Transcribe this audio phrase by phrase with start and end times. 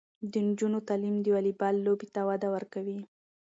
[0.31, 2.99] د نجونو تعلیم د والیبال لوبې ته وده ورکوي.